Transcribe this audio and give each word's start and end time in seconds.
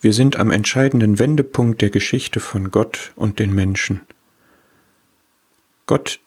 wir 0.00 0.12
sind 0.12 0.36
am 0.36 0.50
entscheidenden 0.50 1.18
Wendepunkt 1.18 1.82
der 1.82 1.90
Geschichte 1.90 2.40
von 2.40 2.70
Gott 2.70 3.12
und 3.16 3.38
den 3.38 3.52
Menschen. 3.54 4.00
Gott 5.86 6.20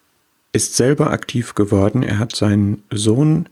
ist 0.51 0.75
selber 0.75 1.11
aktiv 1.11 1.55
geworden, 1.55 2.03
er 2.03 2.19
hat 2.19 2.35
seinen 2.35 2.83
Sohn 2.91 3.47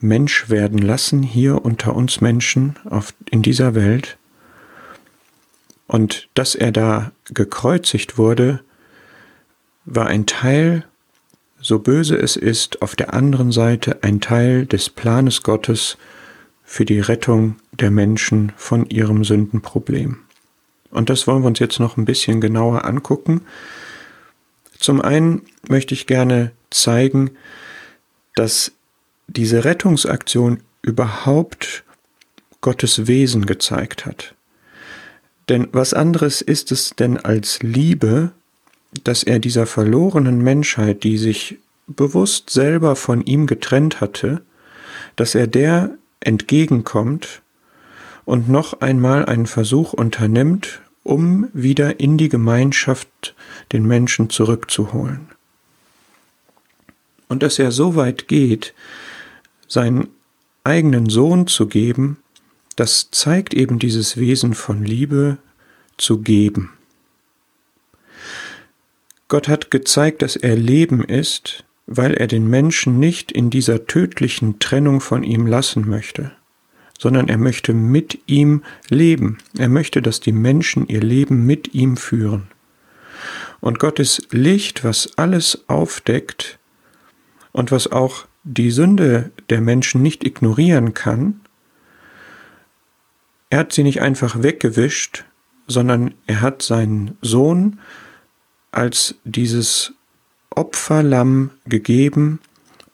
Mensch 0.00 0.48
werden 0.48 0.78
lassen, 0.78 1.22
hier 1.22 1.64
unter 1.64 1.94
uns 1.94 2.22
Menschen 2.22 2.76
auf, 2.88 3.12
in 3.30 3.42
dieser 3.42 3.74
Welt. 3.74 4.16
Und 5.86 6.28
dass 6.34 6.54
er 6.54 6.72
da 6.72 7.12
gekreuzigt 7.26 8.16
wurde, 8.16 8.60
war 9.84 10.06
ein 10.06 10.24
Teil, 10.24 10.86
so 11.60 11.80
böse 11.80 12.16
es 12.16 12.36
ist, 12.36 12.80
auf 12.80 12.96
der 12.96 13.12
anderen 13.12 13.52
Seite 13.52 14.02
ein 14.02 14.20
Teil 14.22 14.64
des 14.64 14.88
Planes 14.88 15.42
Gottes 15.42 15.98
für 16.70 16.84
die 16.84 17.00
Rettung 17.00 17.56
der 17.72 17.90
Menschen 17.90 18.52
von 18.56 18.86
ihrem 18.86 19.24
Sündenproblem. 19.24 20.18
Und 20.92 21.10
das 21.10 21.26
wollen 21.26 21.42
wir 21.42 21.48
uns 21.48 21.58
jetzt 21.58 21.80
noch 21.80 21.96
ein 21.96 22.04
bisschen 22.04 22.40
genauer 22.40 22.84
angucken. 22.84 23.40
Zum 24.78 25.02
einen 25.02 25.42
möchte 25.68 25.94
ich 25.94 26.06
gerne 26.06 26.52
zeigen, 26.70 27.32
dass 28.36 28.70
diese 29.26 29.64
Rettungsaktion 29.64 30.60
überhaupt 30.80 31.82
Gottes 32.60 33.08
Wesen 33.08 33.46
gezeigt 33.46 34.06
hat. 34.06 34.36
Denn 35.48 35.66
was 35.72 35.92
anderes 35.92 36.40
ist 36.40 36.70
es 36.70 36.90
denn 36.90 37.16
als 37.16 37.64
Liebe, 37.64 38.30
dass 39.02 39.24
er 39.24 39.40
dieser 39.40 39.66
verlorenen 39.66 40.40
Menschheit, 40.40 41.02
die 41.02 41.18
sich 41.18 41.58
bewusst 41.88 42.48
selber 42.48 42.94
von 42.94 43.22
ihm 43.22 43.48
getrennt 43.48 44.00
hatte, 44.00 44.42
dass 45.16 45.34
er 45.34 45.48
der 45.48 45.98
entgegenkommt 46.20 47.42
und 48.24 48.48
noch 48.48 48.80
einmal 48.80 49.26
einen 49.26 49.46
Versuch 49.46 49.92
unternimmt, 49.92 50.80
um 51.02 51.48
wieder 51.52 52.00
in 52.00 52.18
die 52.18 52.28
Gemeinschaft 52.28 53.34
den 53.72 53.86
Menschen 53.86 54.30
zurückzuholen. 54.30 55.28
Und 57.28 57.42
dass 57.42 57.58
er 57.58 57.72
so 57.72 57.96
weit 57.96 58.28
geht, 58.28 58.74
seinen 59.66 60.08
eigenen 60.64 61.08
Sohn 61.08 61.46
zu 61.46 61.66
geben, 61.66 62.18
das 62.76 63.10
zeigt 63.10 63.54
eben 63.54 63.78
dieses 63.78 64.16
Wesen 64.16 64.54
von 64.54 64.84
Liebe 64.84 65.38
zu 65.96 66.18
geben. 66.18 66.72
Gott 69.28 69.48
hat 69.48 69.70
gezeigt, 69.70 70.22
dass 70.22 70.34
er 70.34 70.56
Leben 70.56 71.04
ist, 71.04 71.64
weil 71.90 72.14
er 72.14 72.26
den 72.26 72.48
Menschen 72.48 72.98
nicht 72.98 73.30
in 73.30 73.50
dieser 73.50 73.86
tödlichen 73.86 74.58
Trennung 74.60 75.00
von 75.00 75.22
ihm 75.22 75.46
lassen 75.46 75.86
möchte 75.86 76.32
sondern 77.00 77.30
er 77.30 77.38
möchte 77.38 77.72
mit 77.72 78.18
ihm 78.26 78.62
leben. 78.90 79.38
Er 79.56 79.70
möchte, 79.70 80.02
dass 80.02 80.20
die 80.20 80.32
Menschen 80.32 80.86
ihr 80.86 81.00
Leben 81.00 81.46
mit 81.46 81.72
ihm 81.72 81.96
führen. 81.96 82.48
Und 83.60 83.78
Gottes 83.78 84.20
Licht, 84.32 84.84
was 84.84 85.16
alles 85.16 85.64
aufdeckt 85.66 86.58
und 87.52 87.72
was 87.72 87.90
auch 87.90 88.26
die 88.44 88.70
Sünde 88.70 89.30
der 89.48 89.62
Menschen 89.62 90.02
nicht 90.02 90.26
ignorieren 90.26 90.92
kann, 90.92 91.40
er 93.48 93.60
hat 93.60 93.72
sie 93.72 93.82
nicht 93.82 94.02
einfach 94.02 94.42
weggewischt, 94.42 95.24
sondern 95.66 96.12
er 96.26 96.42
hat 96.42 96.60
seinen 96.60 97.16
Sohn 97.22 97.80
als 98.72 99.14
dieses 99.24 99.94
Opferlamm 100.60 101.52
gegeben 101.64 102.38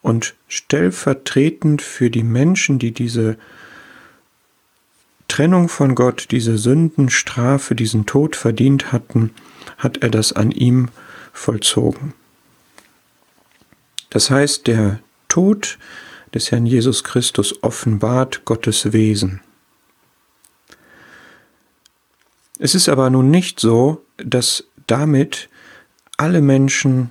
und 0.01 0.35
stellvertretend 0.47 1.83
für 1.83 2.11
die 2.11 2.23
Menschen, 2.23 2.79
die 2.79 2.93
diese 2.93 3.37
Trennung 5.27 5.69
von 5.69 5.97
Gott, 5.97 6.29
diese 6.31 6.59
Sündenstrafe, 6.59 7.75
diesen 7.75 8.07
Tod 8.07 8.37
verdient 8.37 8.93
hatten, 8.93 9.33
hat 9.79 9.97
er 9.99 10.11
das 10.11 10.33
an 10.33 10.53
ihm 10.53 10.91
vollzogen. 11.33 12.15
Das 14.11 14.31
heißt, 14.31 14.69
der 14.69 15.01
Tod 15.27 15.77
des 16.35 16.53
Herrn 16.53 16.67
Jesus 16.67 17.03
Christus 17.03 17.65
offenbart 17.65 18.45
Gottes 18.45 18.93
Wesen. 18.93 19.41
Es 22.61 22.77
ist 22.77 22.89
aber 22.89 23.11
nun 23.11 23.33
nicht 23.33 23.59
so, 23.59 24.05
dass 24.19 24.69
damit 24.87 25.49
alle 26.17 26.41
Menschen 26.41 27.11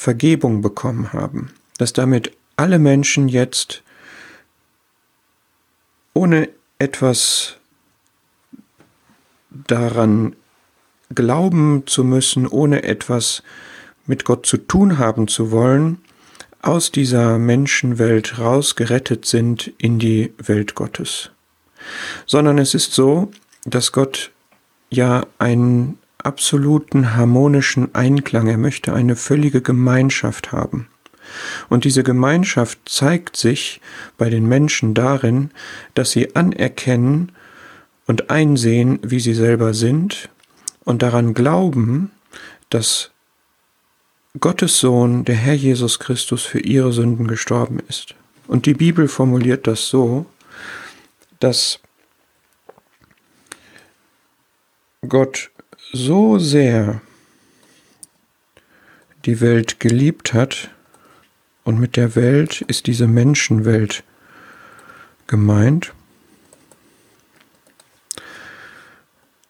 Vergebung 0.00 0.62
bekommen 0.62 1.12
haben, 1.12 1.50
dass 1.76 1.92
damit 1.92 2.32
alle 2.56 2.78
Menschen 2.78 3.28
jetzt 3.28 3.82
ohne 6.14 6.48
etwas 6.78 7.58
daran 9.50 10.36
glauben 11.14 11.82
zu 11.84 12.02
müssen, 12.02 12.46
ohne 12.46 12.82
etwas 12.84 13.42
mit 14.06 14.24
Gott 14.24 14.46
zu 14.46 14.56
tun 14.56 14.96
haben 14.96 15.28
zu 15.28 15.50
wollen, 15.50 15.98
aus 16.62 16.90
dieser 16.90 17.38
Menschenwelt 17.38 18.38
rausgerettet 18.38 19.26
sind 19.26 19.70
in 19.76 19.98
die 19.98 20.32
Welt 20.38 20.74
Gottes. 20.74 21.30
Sondern 22.24 22.56
es 22.56 22.72
ist 22.72 22.94
so, 22.94 23.30
dass 23.66 23.92
Gott 23.92 24.30
ja 24.88 25.26
einen 25.38 25.98
absoluten 26.24 27.14
harmonischen 27.16 27.94
Einklang, 27.94 28.48
er 28.48 28.58
möchte 28.58 28.92
eine 28.92 29.16
völlige 29.16 29.62
Gemeinschaft 29.62 30.52
haben. 30.52 30.88
Und 31.68 31.84
diese 31.84 32.02
Gemeinschaft 32.02 32.78
zeigt 32.86 33.36
sich 33.36 33.80
bei 34.18 34.30
den 34.30 34.48
Menschen 34.48 34.94
darin, 34.94 35.50
dass 35.94 36.10
sie 36.10 36.34
anerkennen 36.34 37.32
und 38.06 38.30
einsehen, 38.30 38.98
wie 39.02 39.20
sie 39.20 39.34
selber 39.34 39.74
sind 39.74 40.28
und 40.84 41.02
daran 41.02 41.34
glauben, 41.34 42.10
dass 42.68 43.10
Gottes 44.38 44.78
Sohn, 44.78 45.24
der 45.24 45.34
Herr 45.34 45.54
Jesus 45.54 45.98
Christus, 45.98 46.42
für 46.42 46.60
ihre 46.60 46.92
Sünden 46.92 47.26
gestorben 47.26 47.80
ist. 47.88 48.14
Und 48.46 48.66
die 48.66 48.74
Bibel 48.74 49.08
formuliert 49.08 49.66
das 49.66 49.88
so, 49.88 50.26
dass 51.40 51.80
Gott 55.08 55.50
so 55.92 56.38
sehr 56.38 57.00
die 59.24 59.40
Welt 59.40 59.80
geliebt 59.80 60.32
hat, 60.32 60.70
und 61.62 61.78
mit 61.78 61.96
der 61.96 62.16
Welt 62.16 62.62
ist 62.62 62.86
diese 62.86 63.06
Menschenwelt 63.06 64.02
gemeint, 65.26 65.92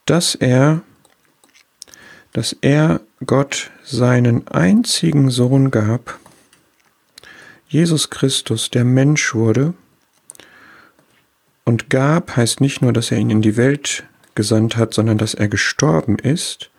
dass 0.06 0.34
er, 0.34 0.82
dass 2.32 2.56
er 2.60 3.00
Gott 3.24 3.70
seinen 3.84 4.48
einzigen 4.48 5.30
Sohn 5.30 5.70
gab, 5.70 6.18
Jesus 7.68 8.10
Christus, 8.10 8.70
der 8.70 8.84
Mensch 8.84 9.34
wurde, 9.34 9.72
und 11.64 11.88
gab 11.88 12.36
heißt 12.36 12.60
nicht 12.60 12.82
nur, 12.82 12.92
dass 12.92 13.12
er 13.12 13.18
ihn 13.18 13.30
in 13.30 13.42
die 13.42 13.56
Welt 13.56 14.04
gesandt 14.34 14.76
hat, 14.76 14.94
sondern 14.94 15.18
dass 15.18 15.34
er 15.34 15.48
gestorben 15.48 16.18
ist, 16.18 16.70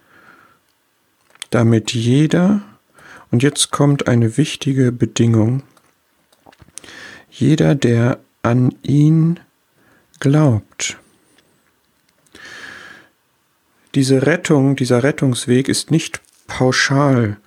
damit 1.50 1.94
jeder, 1.94 2.62
und 3.30 3.44
jetzt 3.44 3.72
kommt 3.72 4.08
eine 4.08 4.38
wichtige 4.38 4.92
Bedingung. 4.92 5.64
Jeder, 7.30 7.76
der 7.76 8.20
an 8.42 8.76
ihn 8.84 9.40
glaubt. 10.20 10.98
Diese 13.96 14.26
Rettung, 14.26 14.76
dieser 14.76 15.04
Rettungsweg 15.04 15.68
ist 15.68 15.92
nicht 15.92 16.22
pauschal, 16.48 17.38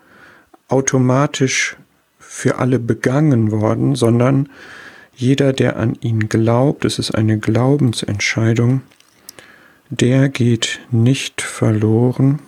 automatisch 0.68 1.76
für 2.18 2.58
alle 2.58 2.78
begangen 2.78 3.50
worden, 3.50 3.94
sondern 3.94 4.48
jeder, 5.14 5.52
der 5.52 5.76
an 5.76 5.96
ihn 6.00 6.28
glaubt, 6.28 6.84
es 6.84 6.98
ist 6.98 7.14
eine 7.14 7.38
Glaubensentscheidung, 7.38 8.82
der 9.90 10.28
geht 10.28 10.80
nicht 10.90 11.42
verloren, 11.42 12.40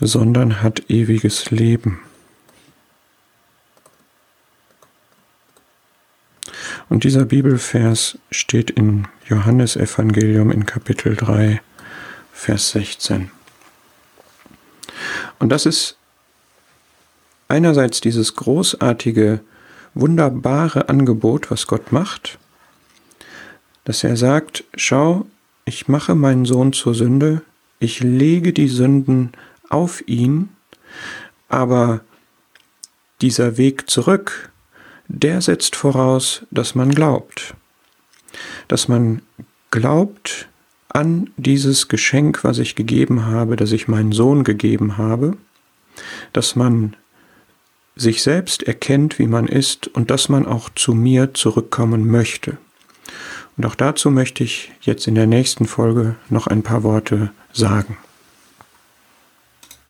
sondern 0.00 0.62
hat 0.62 0.90
ewiges 0.90 1.50
Leben. 1.50 2.00
Und 6.88 7.04
dieser 7.04 7.24
Bibelvers 7.24 8.18
steht 8.32 8.70
in 8.70 9.06
Johannes 9.28 9.76
Evangelium 9.76 10.50
in 10.50 10.66
Kapitel 10.66 11.14
3, 11.14 11.60
Vers 12.32 12.70
16. 12.70 13.30
Und 15.38 15.50
das 15.50 15.66
ist 15.66 15.96
einerseits 17.46 18.00
dieses 18.00 18.34
großartige, 18.34 19.40
wunderbare 19.94 20.88
Angebot, 20.88 21.50
was 21.50 21.66
Gott 21.68 21.92
macht, 21.92 22.38
dass 23.84 24.04
er 24.04 24.16
sagt, 24.16 24.64
schau, 24.74 25.26
ich 25.64 25.88
mache 25.88 26.14
meinen 26.14 26.44
Sohn 26.44 26.72
zur 26.72 26.94
Sünde, 26.94 27.42
ich 27.78 28.00
lege 28.00 28.52
die 28.52 28.68
Sünden 28.68 29.32
auf 29.68 30.06
ihn, 30.06 30.50
aber 31.48 32.00
dieser 33.20 33.56
Weg 33.56 33.88
zurück, 33.90 34.50
der 35.08 35.40
setzt 35.40 35.76
voraus, 35.76 36.46
dass 36.50 36.74
man 36.74 36.90
glaubt. 36.90 37.54
Dass 38.68 38.88
man 38.88 39.22
glaubt 39.70 40.48
an 40.88 41.30
dieses 41.36 41.88
Geschenk, 41.88 42.44
was 42.44 42.58
ich 42.58 42.74
gegeben 42.74 43.26
habe, 43.26 43.56
das 43.56 43.72
ich 43.72 43.88
meinen 43.88 44.12
Sohn 44.12 44.44
gegeben 44.44 44.98
habe, 44.98 45.36
dass 46.32 46.56
man 46.56 46.96
sich 47.96 48.22
selbst 48.22 48.62
erkennt, 48.62 49.18
wie 49.18 49.26
man 49.26 49.46
ist 49.46 49.88
und 49.88 50.10
dass 50.10 50.28
man 50.28 50.46
auch 50.46 50.70
zu 50.70 50.94
mir 50.94 51.34
zurückkommen 51.34 52.10
möchte. 52.10 52.56
Und 53.60 53.66
auch 53.66 53.74
dazu 53.74 54.10
möchte 54.10 54.42
ich 54.42 54.72
jetzt 54.80 55.06
in 55.06 55.14
der 55.14 55.26
nächsten 55.26 55.66
Folge 55.66 56.16
noch 56.30 56.46
ein 56.46 56.62
paar 56.62 56.82
Worte 56.82 57.30
sagen. 57.52 57.98